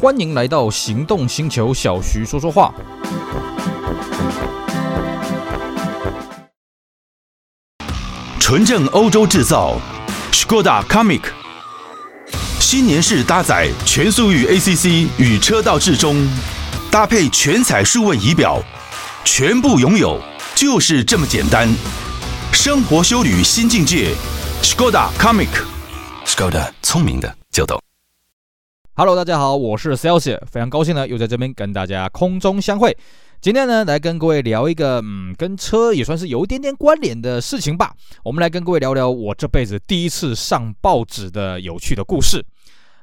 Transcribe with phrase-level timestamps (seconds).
[0.00, 2.72] 欢迎来到行动星球，小徐说说话。
[8.38, 9.76] 纯正欧洲制造
[10.30, 11.22] ，Skoda Comic，
[12.60, 16.24] 新年式搭载全速域 ACC 与车道智中，
[16.92, 18.62] 搭配全彩数位仪表，
[19.24, 20.20] 全部拥有
[20.54, 21.68] 就是这么简单。
[22.52, 24.14] 生活修旅新境界
[24.62, 27.37] ，Skoda Comic，Skoda 聪明的。
[28.98, 32.98] Hello，大家好，我是 Celsius，非常高兴呢，又在这边跟大家空中相会。
[33.40, 37.94] 今天呢，来跟各位聊一个，嗯，跟车也算是有一点点关联的事情吧。
[38.24, 42.44] 我们来跟各位聊聊我这辈子第一次上报纸的有趣的故事。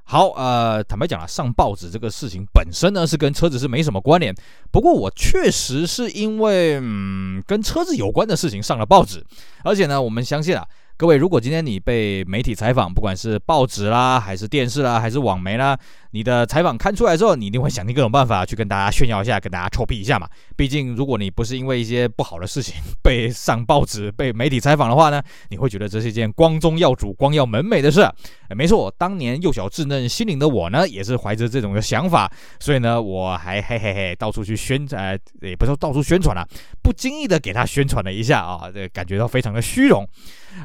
[0.03, 4.35] 好，呃，坦白讲啊，上报纸这个事情本身呢，是跟车子是没什么关联。
[4.73, 9.23] 不过我确实是因为，嗯，跟车子有关的事情上了报纸，
[9.63, 10.67] 而且呢，我们相信啊。
[10.97, 15.77] 各位，如果今天你被媒体采访，不管是报纸啦，还是电视啦，还是网媒啦，
[16.11, 20.25] 你的采访看出来之后，你一定会想尽各种办法去跟大家炫耀一下，跟大家臭屁一下嘛。
[20.55, 28.09] 毕竟，如果你不是因为一些不好的事情被上报纸、被媒体采访的话呢，你会觉得这是一件光宗耀祖、光耀门楣的事。
[28.55, 36.47] 没错，当年幼小稚嫩心灵的我呢，也是怀着这种的想法，所以呢，我还嘿嘿嘿到处去宣传，呃，也不是说到处宣传了，
[36.81, 40.07] 不经意的给他宣传了一下啊，这感觉到非常的虚荣。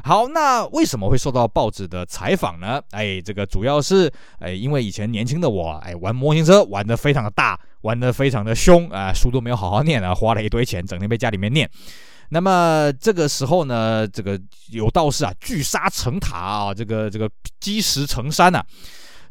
[0.03, 2.81] 好，那为什么会受到报纸的采访呢？
[2.91, 11.69] 哎，这个主要是哎，因为以前年轻的我，哎，玩模型车玩的非常的大，玩的非常的凶啊，书都没有好好念啊，花了一堆钱，整天被家里面念。
[12.29, 18.65] 那么这个时候呢，这个有道是啊，聚沙成塔啊，这个这个积石成山啊。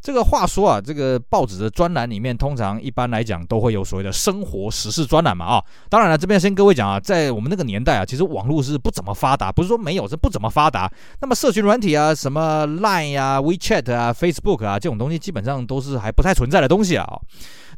[0.02, 5.64] 这个话说啊，这个报纸的专栏里面，通常一般来讲都会有所谓的生活时事专栏嘛啊。
[5.88, 10.90] 当然了，这边先各位讲啊，在我们那个年代啊，其实网络是不怎么发达，不是说没有，是不怎么发达。
[11.20, 17.06] 那么社群软体啊，什么 Line 啊、WeChat 啊、Facebook 啊这种东西，基本上都是还不太存在的东西啊。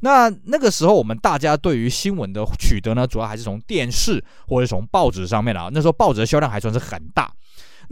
[0.01, 5.68] 那那个时候，我们大家对于新闻的取得呢，主要还是从电视或者从报纸上面啊。
[5.73, 7.30] 那时候报纸的销量还算是很大。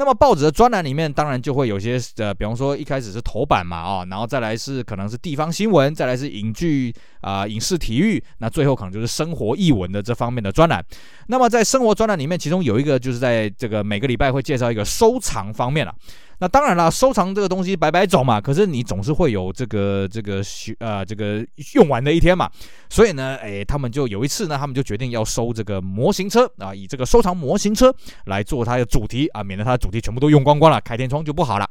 [0.00, 6.90] 那么报纸的专栏里面，当然就会有些呃，比方说一开始是头版嘛，啊，然后再来是可能是地方新闻，再来是影剧
[7.20, 10.82] 啊、影视体育，那最后可能就是生活译文的这方面的专栏。
[11.26, 15.94] 那么在生活专栏里面，其中有一个就是在这个每个礼拜会介绍一个收藏方面了。
[16.40, 20.42] 那当然了，收藏这个东西白白走嘛，可是你总是会有这个这个
[20.78, 22.50] 呃这个用完的一天嘛，
[22.88, 31.68] 所以呢，哎，他们就有一次呢，他们就决定要收这个模型车啊，以这个收藏模型车来做它的主题啊，免得它的主题全部都用光光了，开天窗就不好了。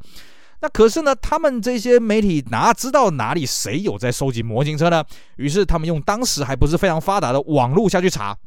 [0.61, 5.03] 那可是呢，他们这些媒体哪知道哪里谁有在收集模型车呢？
[5.37, 8.37] 于是他们用当时还不是非常发达的网络下去查，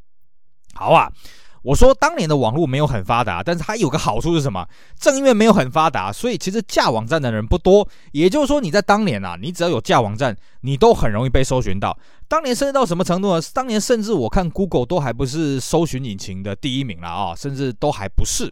[0.75, 1.11] 好啊。
[1.63, 4.67] 我说当年的网络没有很发达，但是它有个好处是什么？
[4.99, 7.89] 正因为没有很发达，所以其实架网站的人不多。
[8.11, 11.97] 也就是说，你在当年啊，你只要有架网站，你都很容易被搜寻到。
[12.27, 13.43] 当年甚至到什么程度呢？
[13.53, 18.51] 当年甚至我看 Google 都还不是搜寻引擎的第一名了啊，甚至都还不是。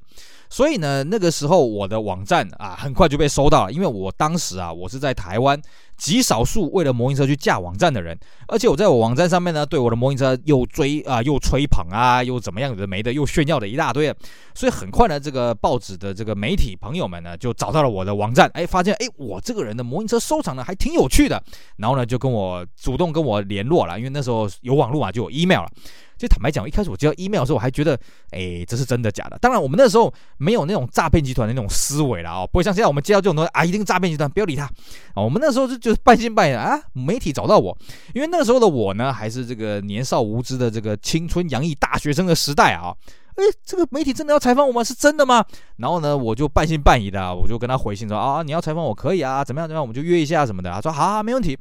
[0.51, 5.59] 所以呢，那个时候我的网站啊，很快就被搜到了，因为我当时啊，我是在台湾
[5.97, 14.13] 极少数为了模型车去架网站的人，而且我在我网站上面呢，对我的模型车又追啊，又吹捧啊，又怎么样子的没的，又炫耀的一大堆，
[14.53, 21.41] 所以很快呢，这个报纸的这个媒体朋友们呢，就找到了我的网站，哎，发现哎，我这个人的模型车收藏呢还挺有趣的，
[21.77, 25.69] 然后呢，就跟我主动跟我联络了，因为那时候有网络嘛，就有 email 了。
[26.19, 27.99] 就坦白讲，一开始我接到 email 的时候，我还觉得，
[28.33, 29.39] 哎，这是真的假的？
[29.41, 34.65] 当然，我们那时候没有那种诈骗集团的那种思维了啊，不会像现在我们接到这种东西啊，一定诈骗集团，不要理他
[35.15, 35.23] 啊。
[35.23, 37.75] 我们那时候就就是半信半疑啊，媒体找到我，
[38.15, 42.95] 因为那时候的我呢，还是这个年少无知的这个青春洋溢大学生的时代啊。
[43.37, 44.83] 哎，这个媒体真的要采访我吗？
[44.85, 45.45] 是真的吗？
[45.77, 50.71] 然后呢，我就半信半疑的，我就跟他回信说啊，你要采访我可以啊，怎么样怎么样，我们就约一下什么的。
[50.71, 51.57] 他说好啊，没问题。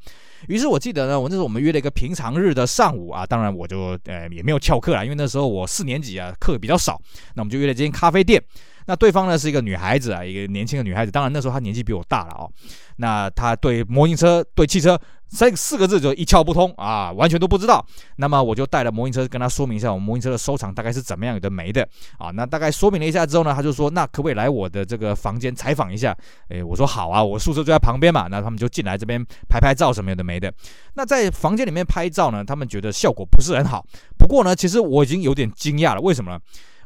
[0.48, 7.00] 于是我记得呢，我那时候我们约了一个平常日的上午啊，当然我就呃也没有翘课啦，因为那时候我四年级啊，课比较少。
[7.36, 8.42] 那我们就约了这间咖啡店。
[8.90, 12.50] 那对方呢是一个女孩子啊，一个年轻的女孩子，当然那时候她年纪比我大了哦。
[12.96, 17.86] 那她对模型车、对汽车三四个字就一窍不通啊，完全都不知道。
[18.16, 21.88] 那么我就带了模型车跟她说明一下，我们模型车的收藏大概是怎么样有的没的
[22.18, 22.32] 啊。
[22.32, 26.18] 那大概说明了一下之后呢，她就说，那可不可以来我的这个房间采访一下？
[26.48, 28.26] 诶，我说好啊，我宿舍就在旁边嘛。
[28.28, 30.52] 那他们就进来这边拍拍照什么有的没的。
[30.96, 33.86] 那在房间里面拍照呢，他们觉得效果不是很好。
[34.18, 36.40] 不过呢，其实我已经有点惊讶了，为什么呢？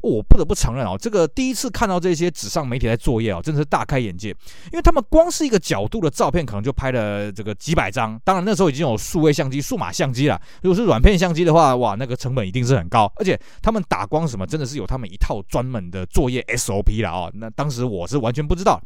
[0.04, 4.30] 我不得不承认哦，这个第一次看到这些纸上媒体在作业哦，真的是大开眼界。
[4.66, 8.20] 因为他们光是一个角度的照片，可能就拍了这个几百张。
[8.26, 10.40] 当然那时候已经有数位相机、数码相机了。
[10.62, 13.10] 如果是软片相机的话，哇，那个成本一定是很高。
[13.16, 17.32] 而且他们打光什么，真的是有他们一套专门的作业 SOP 了哦。
[17.36, 18.82] 那当时我是完全不知道。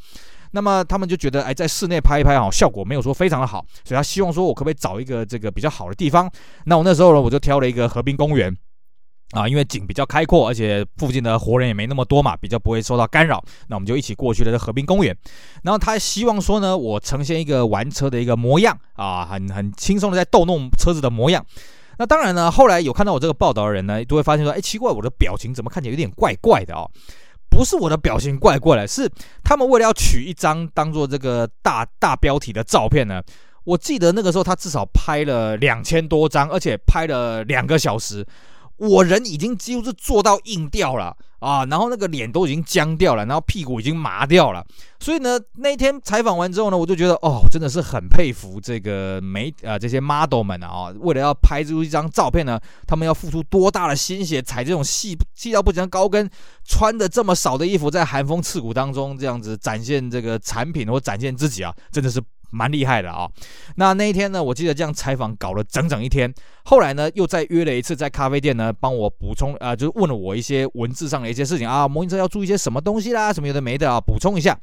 [0.51, 6.31] 那么他们就觉得，哎，在室内拍一拍啊，效果没有说非常的好，所以他希望说我可不可以找一个这个比较好的地方？
[6.65, 8.55] 那我那时候呢，我就挑了一个河滨公园。
[9.31, 13.43] 啊，因为景比较开阔，而且附近的活人也没那么多嘛，比较不会受到干扰。
[13.67, 15.15] 那我们就一起过去了这河滨公园。
[15.63, 21.45] 然后他希望说呢，我呈现一个玩车的一个模样啊，很很轻松的在逗弄车子的模样。
[21.99, 26.89] 那当然呢，后来有看到我这个报道的人呢，都会发现说，哎，奇怪，我的表情怎么看起来有点怪怪的哦？
[27.49, 29.11] 不是我的表情怪怪的，是
[29.43, 33.21] 他们为了要取一张当做这个大大标题的照片呢。
[33.65, 38.25] 我记得那个时候他至少拍了两千多张，而且拍了两个小时。
[38.77, 44.65] 我人已经几乎是做到硬掉了啊，然后那个脸都已经僵掉了，然后屁股已经麻掉了。
[44.99, 56.29] 所以呢，那天采访完之后呢，我就觉得哦，真的是很佩服这个媒啊这些 model 们啊，为了要拍出一张照片呢，他们要付出多大的心血，踩这种细细到不行的高跟，
[56.63, 62.21] 穿的这么少的衣服，在寒风刺骨当中这样子展现这个产品或展现自己啊，真的是。
[62.49, 63.29] 蛮厉害的啊、
[63.75, 66.33] 那那一天呢，我记得这样采访搞了整整一天。
[66.65, 74.57] 后来呢，又再约了一次在咖啡店呢，帮我补充啊、呃，就是问了我一些文字上的一些事情啊，模型车要注意一些什么东西啦，什么有的没的啊，补充一下。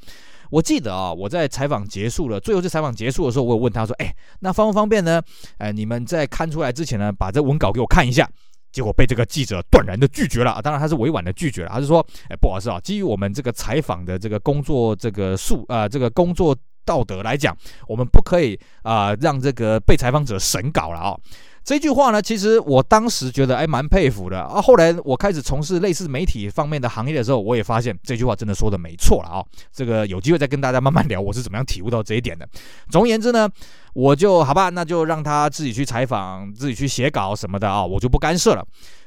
[0.51, 5.21] 我记得啊，我在采访结束了，最后这采访结束的时候，我有问他说：“哎，那方不方便呢？
[5.57, 8.29] 哎，你们在刊出来之前呢，把这文稿给我看一下。”
[8.71, 10.61] 结果被这个记者断然的拒绝了啊！
[10.61, 16.55] 当然他是委婉的拒绝了，他是说：“哎，不好意思啊，基于我们这个采访的这个工作这个数啊、呃，这个工作。”
[16.85, 17.55] 道德来讲，
[17.87, 21.17] 我们不可以啊、让这个被采访者审稿了啊、
[21.63, 24.61] 这句话呢，其实我当时觉得哎蛮佩服的啊。
[24.61, 29.43] 后来我开始从事类似媒体方面的行业的时候，我也发现这句话真的说的没错了啊、
[29.73, 32.47] 这个有机会再跟大家慢慢聊，我是怎么样体悟到这一点的。
[32.91, 33.49] 总而言之呢，
[33.93, 38.63] 我就好吧，那就让他自己去采访，自己去写稿什么的啊、我就不干涉了。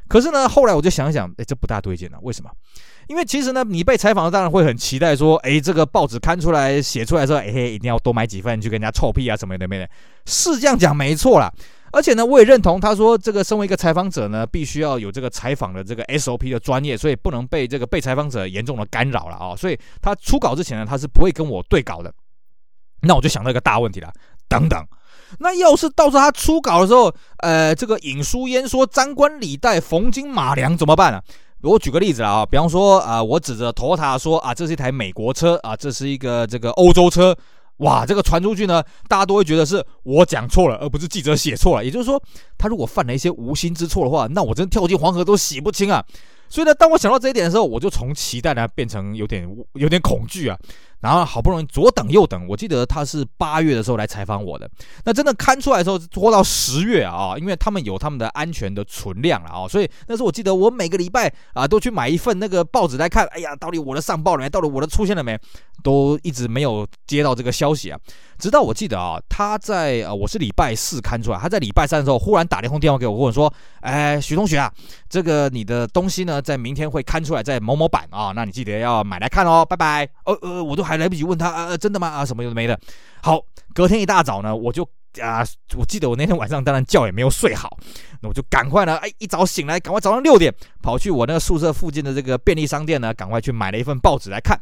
[0.08, 2.50] 可是呢，后来我就想想，哎，这不大对劲了，为什么？
[3.08, 9.88] 因为其实呢，你被采访当然会很期待说，哎，这个报纸刊出来写出来说，哎，一定要多买几份去跟人家臭屁啊什么的没的，
[10.26, 11.50] 是这样讲没错啦。
[11.90, 19.56] 而且呢，我也认同他说，这个身为一个采访者呢，必须要有这个采访的这个 SOP 的专业，所以不能被这个被采访者严重的干扰了啊。
[19.56, 22.12] 所以他初稿之前呢，他是不会跟我对稿的。
[23.00, 24.12] 那我就想到一个大问题了，
[24.48, 24.86] 等等，
[25.38, 31.22] 那要是到时候他初稿的时候，呃，这个尹书烟说张冠李戴冯金马良怎么办呢？
[31.62, 37.36] 我举个例子啊，比方说啊，我指着托塔说啊，这是一台美国车啊，这是一个这个欧洲车，
[37.78, 41.84] 哇，这个传出去呢，大家都会觉得是我讲错了，而不是记者写错了。
[41.84, 42.22] 也就是说，
[42.56, 46.04] 他如果犯了一些无心之错的话，那我真跳进黄河都洗不清啊。
[46.48, 50.56] 所以呢，当我想到这一点的时候，我就从期待呢变成有点有点恐惧啊。
[51.00, 54.68] 然后好不容易左等右等，我记得他是八月的时候来采访我的，
[55.04, 64.50] 那真的刊出来的时候拖到十月啊，因为他们有他们的安全的存量了啊，所以那时候我记得我每个礼拜啊都去买一份那个报纸来看，哎呀，到底我的上报了没？
[64.50, 65.38] 到底我的出现了没？
[65.84, 67.96] 都一直没有接到这个消息啊，
[68.36, 74.68] 直到我记得啊，他在呃我是礼拜四刊出来，他在礼拜三的时候忽然打了一通电话给我，跟我说，哎，徐同学啊，
[75.08, 80.08] 这个你的东西呢在明天会刊出来，在某某版啊，那你记得要买来看哦，拜拜。
[80.24, 80.87] 呃呃，我都。
[80.88, 82.08] 还来不及问他，啊，真的吗？
[82.08, 82.78] 啊，什么有的没的。
[83.22, 83.38] 好，
[83.74, 84.82] 隔天一大早呢，我就
[85.20, 85.44] 啊，
[85.76, 87.76] 我记得我那天晚上当然觉也没有睡好，
[88.22, 94.58] 那我就赶快呢，哎，一早醒来，赶快早上六点跑去我那个宿舍附近的这个便利商店呢，赶快去买了一份报纸来看。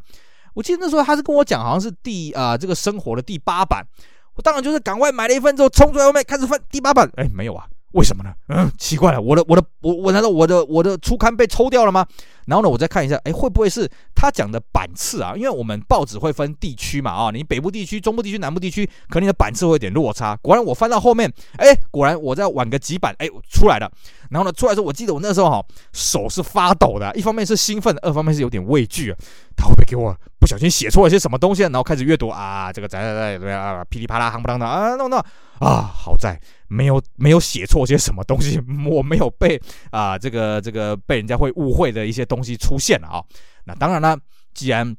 [0.54, 3.86] 我记得那时候他是跟我讲，好像是第啊这个生活的第八版，
[4.34, 7.66] 我当然就是赶快买了一份之后冲出来外面开始翻第八版，哎，没有啊。
[7.92, 8.34] 为什么呢？
[8.48, 12.06] 嗯，奇怪了，我的我的我我难道我的我的初刊被抽掉了吗？
[12.46, 15.34] 然后呢，我再看一下，哎，会不会是他讲的版次啊？
[15.36, 20.36] 因为我们报纸会分地区嘛，啊，你北部地区、中部地区、南部地区，可能你的版次会有点落差。
[20.36, 23.90] 果然，我翻到后面，哎，果然我再晚个几版，哎，出来了。
[24.30, 29.16] 然后呢，出来之后，我记得我那时候哈手是发抖的，一方面是兴奋，二方面是有点畏惧啊。
[29.56, 31.62] 他会不会给我不小心写错了些什么东西？
[31.62, 35.18] 然后开始阅读啊，这个在在在啊，噼里啪啦，夯不啷当啊，弄弄
[35.58, 36.38] 啊，好在。
[36.68, 38.60] 没有没有写错些什么东西，
[38.90, 39.56] 我没有被
[39.92, 43.24] 啊、这个这个被人家会误会的一些东东西出现了啊。
[43.64, 44.16] 那当然了，
[44.52, 44.94] 既然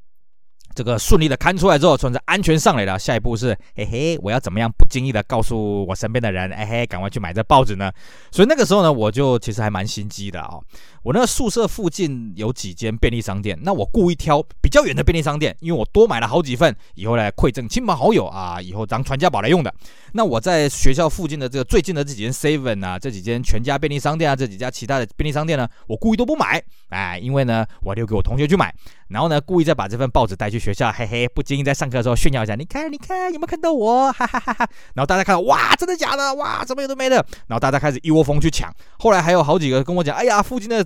[0.74, 7.92] 这个顺利的看出来之后，算是安全上来了，下一步是嘿嘿，我要怎么样不经意的告诉我身边的人，哎嘿，赶快去买这报纸呢？
[8.32, 10.60] 所以那个时候呢，我就其实还蛮心机的啊。
[11.08, 19.74] 我那个宿舍附近有几间便利商店，那我故意挑比较远的便利商店，因为我多买了好几份，以后来馈赠亲朋好友啊，以后当传家宝来用的。
[20.12, 28.76] 那我在学校附近的这个最近的这几间 Seven 啊，这几间全家便利商店啊，这几家其他的便利商店呢，我故意都不买，哎，因为呢，我留给我同学去买，
[29.08, 34.12] 然后呢，故意再把这份报纸带去学校，嘿嘿，不经意在上课的时候炫耀一下，你看，你看，有没有看到我？
[34.12, 34.70] 哈哈哈哈。
[34.94, 36.36] 然后大家看到，哇，真的假的？
[36.36, 37.16] 哇，怎么有的没的？
[37.48, 40.86] 然后大家开始一窝蜂去抢，后来还有好几个跟我讲，哎呀，附近的。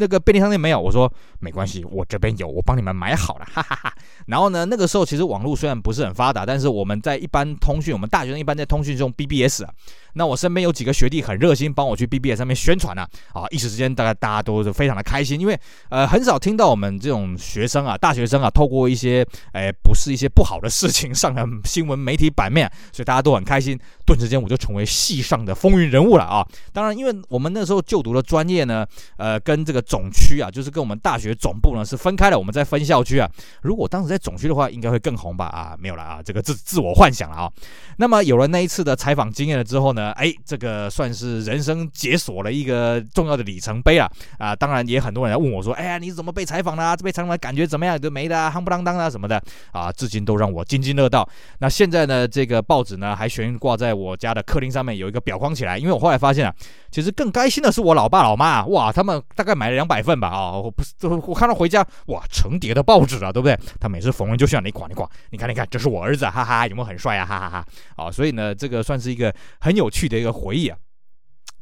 [0.00, 3.94] 那个便利商店没有，我说没关系，我这边有，我帮你们买好了，哈哈哈。
[4.26, 9.70] 然后呢，那个时候其实网络虽然不是很发达，但是我们在一般通讯，我们大学生一般在通讯中 BBS 啊。
[10.14, 15.56] 那我身边有几个学弟很热心，帮我去 BBS 上面宣传啊，啊，一时之间大概大家都是非常的开心，因为
[15.88, 26.44] 呃很少听到我们这种学生啊，大学生啊，透过一些哎不是一些不好的事情上了新闻媒体版面，所以大家都很开心，顿时间我就成为系上的风云人物了啊。
[26.72, 28.84] 当然，因为我们那时候就读的专业呢，
[29.16, 33.28] 呃，跟这个总区啊，就是跟我们大学总部呢是分开的，我们在分校区啊。
[33.60, 35.46] 如果当时在总区的话，应该会更红吧？
[35.46, 37.50] 啊，没有了啊，这个自自我幻想了啊。
[37.96, 44.54] 那么有了那一次的采访经验了之后呢，哎，这个算是人生解锁了一个重要的里程碑了啊！
[44.54, 46.94] 当然也很多人来问我说：“哎呀，你怎么被采访啦？
[46.94, 47.98] 这被采访的感觉怎么样？
[47.98, 49.42] 都没的，夯不啷当啊什么的
[49.72, 51.28] 啊！”至今都让我津津乐道。
[51.58, 55.76] 那现在呢，这个报纸呢还悬挂在我家的客厅上面，有一个裱框起来。
[55.76, 56.54] 因为我后来发现啊，
[56.92, 60.52] 其实更开心的是我老爸老妈，哇，他们大概买了两百份吧啊！
[60.52, 60.94] 我不是，
[61.26, 63.58] 我看到回家哇，成叠的报纸啊，对不对？
[63.80, 64.94] 他每次逢人就向你你，
[65.30, 67.24] 你看你看，这是我儿子，哈哈，有没有很帅啊？
[67.24, 67.66] 哈哈哈！
[67.96, 70.76] 啊，所以呢，这个算是一个很有趣的一个回忆啊。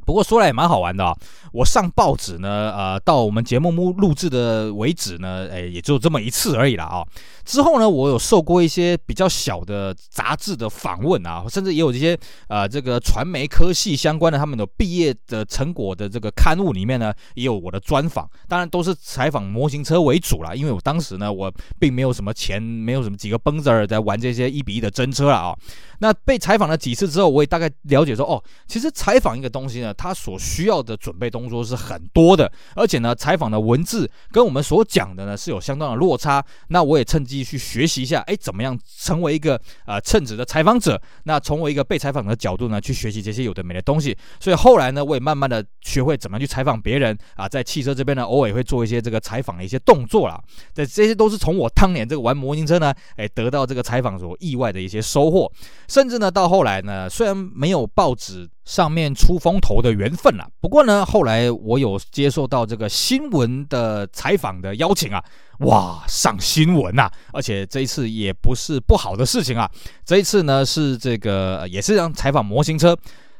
[0.04, 1.14] 不过说来也蛮好玩的啊，
[1.58, 7.04] 我上报纸呢，呃，到我们节目录录制的为止呢，哎，也就这么一次而已了啊。
[7.44, 18.30] 之后呢，我有受过一些比较小的杂志的访问啊，甚至也有这些呃这个传媒科系相关的他们的毕业的成果的这个刊物里面呢，也有我的专访。
[18.46, 25.58] 当然都是采访模型车为主啦，因为我当时呢，我并没有什么钱，没有什么几个蹦子儿在玩这些一比一的真车了啊。
[25.98, 36.44] 那被采访了几次之后，我也大概了解说，哦，其实采访一个东西呢，它所需要的准备东动作是很多的，而且呢，采访的文字跟我们所讲的呢是有相当的落差。
[36.68, 41.00] 那我也趁机去学习一下，哎，怎么样成为一个呃称职的采访者？
[41.24, 44.16] 那从我一个被采访的角度呢，去学习这些有的没的东西。
[44.38, 50.38] 所以后来呢，我也慢慢的学会怎么样去采访别人啊，在汽车这边呢，偶尔会做一些这个采访的一些动作啦。
[50.74, 55.50] 这这些都是从我当年这个玩模型车呢，哎，得到这个采访所意外的一些收获。
[55.88, 65.24] 甚至呢，到后来呢，虽然没有报纸上面出风头的缘分了，不过呢，后来我有接受到这个新闻的采访的邀请啊，
[65.60, 67.10] 哇，上新闻呐！
[67.32, 69.66] 而且这一次也不是不好的事情啊，
[70.04, 72.94] 这一次呢是这个也是让采访模型车。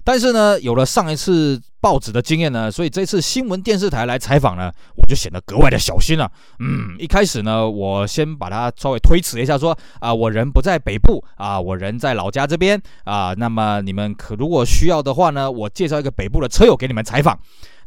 [0.08, 6.32] 但是呢，有了上一次报纸的经验呢，所以这次新闻电视台来采访呢，我就显得格外的小心了。
[6.60, 13.34] 嗯，一开始呢，我先把它稍微推迟一下，说啊，我人不在北部啊，我人在老家这边啊。
[13.36, 17.38] 那么你们可如果需要的话呢，我介绍一个北部的车友给你们采访。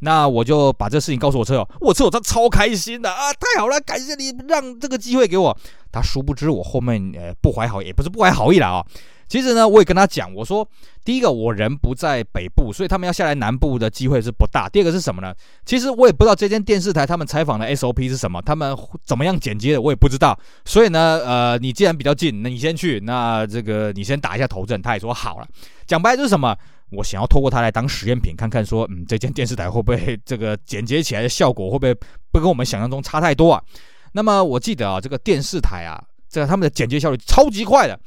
[0.02, 5.58] 那我就把这事情告诉我车友，我车友他超开心的啊，太好了，感谢你让这个机会给我。
[5.92, 8.86] 他殊不知我后面呃不怀好，也不是不怀好意了啊。
[9.32, 10.68] 其实呢，我也跟他讲，我说，
[11.06, 14.68] 第一个我人不在北部，所以他们要下来南部的机会是不大。
[14.68, 15.34] 第二个是什么呢？
[15.66, 20.38] 其实我也不知道这间电视台他们采访的 SOP 是什么，他们怎么样剪接的，我也不知道。
[20.66, 24.82] 所以呢，呃，你既然比较近，那你先去，那这个你先打一下头阵。
[24.82, 25.48] 他也说好了。
[25.88, 26.54] 讲白就是什么？
[26.90, 31.94] 我想要透过他来当实验品，看看说，嗯，这间电视台会不会这个剪接起来的效果会不会
[32.34, 33.64] 不跟我们想象中差太多啊？
[34.12, 37.98] 那么我记得啊，这个电视台啊，这个他们的剪接效率超级快的。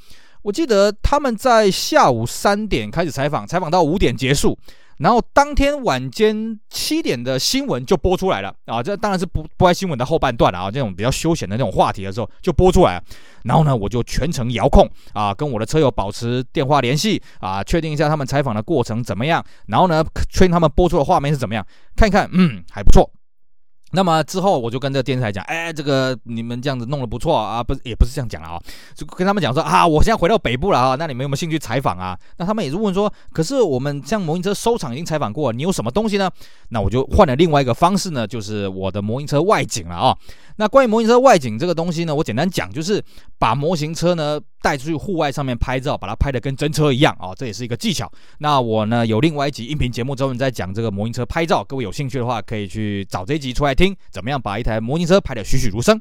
[0.45, 4.59] 我记得他们在下午三点开始采访，采访到五点结束，
[4.99, 8.83] 然后当天晚间七点的新闻就播出来了啊！
[8.83, 13.03] 这当然是不不爱新闻的后半段了啊，这种比较休闲的那种话题的时候就播出来。
[13.45, 23.11] 然后呢，我就全程遥控啊，跟我的车友保持电话联系啊，确定一下他们采访的过程怎么样，然后呢，确定他们播出的画面是怎么样，看看，嗯，还不错。
[23.95, 28.61] 那么之后我就跟这个电视台讲，哎，这个你们这样子弄得不错啊，不是也不是这样讲了啊，
[28.95, 32.19] 就跟他们讲说啊，我现在回到北部了啊，那你们有没有兴趣采访啊？
[32.37, 36.29] 那他们也是问说，可是我们像模型车收藏已经采访过，你有什么东西呢？
[36.71, 40.17] 那我就换了另外一个方式呢，就是我的模型车外景了啊。
[40.57, 43.03] 那关于模型车外景这个东西呢，我简单讲，就是
[43.39, 48.11] 把模型车呢带出去户外上面拍照，把它拍得跟真车一样啊，这也是一个技巧。
[48.39, 56.01] 那我呢有另外一集音频节目专门在讲这个模型车拍照，各位有兴趣的话可以去找这一集出来听，怎么样把一台模型车拍得栩栩如生。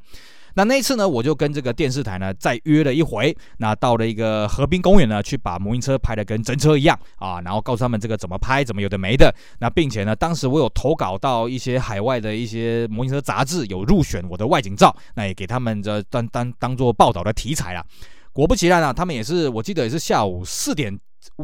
[0.56, 9.34] 那那一次呢，我就跟这个电视台呢再约了一回，那到了一个河滨公园呢，去把模型车拍得跟真车一样啊，然后告诉他们这个怎么拍，怎么有的没的。
[9.60, 17.84] 那并且呢，当时我有投稿到一些海外的一些模型车杂志，有入选我的外景照，那也给他们这当当当做报道的题材了。
[18.34, 20.92] 果不其然啊，他们也是，我记得也是下午四点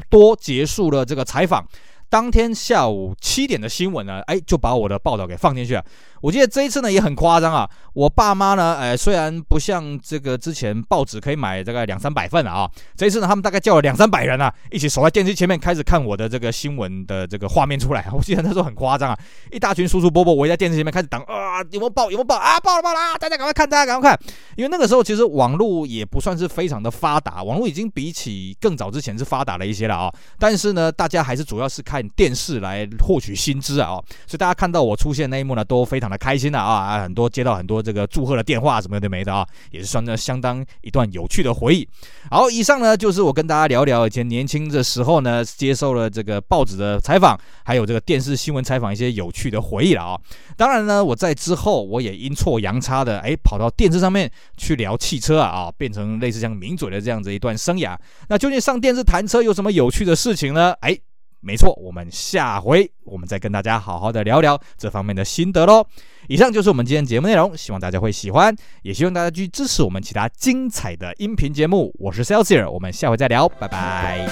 [0.10, 1.66] 多结束了这个采访。
[2.10, 5.86] 当天下午七点的新闻呢，哎，就把我的报道给放进去了。
[6.22, 18.06] 我记得这一次呢也很夸张啊，我爸妈呢，哎，虽然不像这个之前报纸可以买大概两三百份啊，这一次呢他们大概叫了两三百人啊，一起守在电视前面开始看我的这个新闻的这个画面出来。
[18.12, 19.20] 我记得那时候很夸张啊，
[19.52, 22.12] 一大群叔叔伯伯围在电视前面开始等啊，有没有报？
[22.12, 22.60] 有没有报啊？
[22.60, 23.18] 报了报了啊！
[23.18, 24.20] 大家赶快看，大家赶快看，
[24.58, 41.88] 因为那个时候其实网络也不算是非常的发达，网络已经比起更早之前是发达了一些了啊，但是呢，大家还是主要是看电视来获取薪资啊，所以大家看到我出现那一幕呢，都非常的开心的啊，很多接到很多这个祝贺的电话什么的没的啊，也是算得相当一段有趣的回忆。
[42.30, 50.20] 好，以上呢就是我跟大家聊聊以前年轻的时候呢，接受了这个报纸的采访，还有这个电视新闻采访一些有趣的回忆了啊。
[50.56, 57.98] 当然呢，我在之后我也阴错阳差的哎跑到电视上面去聊汽车啊啊，变成类似像名嘴的这样子一段生涯。
[58.28, 60.74] 那究竟上电视谈车有什么有趣的事情呢？
[60.82, 60.98] 哎。
[61.42, 65.86] 没错，我们下回我们再跟大家好好的聊聊这方面的心得喽。
[66.28, 71.92] 以上就是我们今天节目内容，希望大家会喜欢，也希望大家去支持我们其他精彩的音频节目。
[71.98, 74.28] 我是 Celsius，我们下回再聊，拜拜。